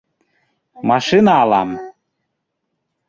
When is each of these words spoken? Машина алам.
Машина 0.91 1.31
алам. 1.43 1.69